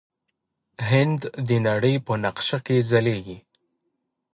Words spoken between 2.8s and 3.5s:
ځلیږي.